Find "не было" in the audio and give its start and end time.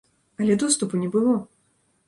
1.03-1.37